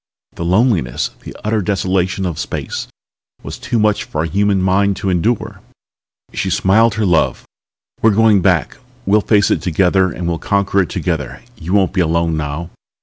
The 0.33 0.43
loneliness, 0.43 1.11
the 1.19 1.35
utter 1.43 1.61
desolation 1.61 2.25
of 2.25 2.39
space, 2.39 2.87
was 3.43 3.59
too 3.59 3.77
much 3.77 4.03
for 4.03 4.23
a 4.23 4.27
human 4.27 4.59
mind 4.59 4.95
to 4.95 5.11
endure." 5.11 5.61
She 6.33 6.49
smiled 6.49 6.95
her 6.95 7.05
love. 7.05 7.45
"We're 8.01 8.09
going 8.09 8.41
back. 8.41 8.77
We'll 9.05 9.21
face 9.21 9.51
it 9.51 9.61
together 9.61 10.11
and 10.11 10.27
we'll 10.27 10.39
conquer 10.39 10.81
it 10.81 10.89
together. 10.89 11.43
You 11.55 11.73
won't 11.73 11.93
be 11.93 12.01
alone 12.01 12.35
now. 12.35 12.71